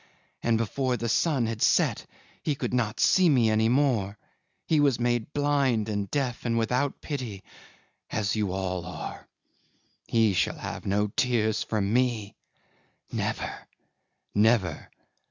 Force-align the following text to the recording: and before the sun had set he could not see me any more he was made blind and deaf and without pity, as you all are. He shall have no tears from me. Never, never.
and 0.41 0.57
before 0.57 0.97
the 0.97 1.07
sun 1.07 1.45
had 1.45 1.61
set 1.61 2.07
he 2.41 2.55
could 2.55 2.73
not 2.73 2.99
see 2.99 3.29
me 3.29 3.51
any 3.51 3.69
more 3.69 4.17
he 4.65 4.79
was 4.79 4.99
made 4.99 5.31
blind 5.31 5.87
and 5.87 6.09
deaf 6.09 6.43
and 6.43 6.57
without 6.57 7.01
pity, 7.01 7.43
as 8.09 8.35
you 8.35 8.51
all 8.51 8.83
are. 8.83 9.27
He 10.07 10.33
shall 10.33 10.57
have 10.57 10.87
no 10.87 11.09
tears 11.15 11.61
from 11.61 11.93
me. 11.93 12.35
Never, 13.11 13.67
never. 14.33 14.89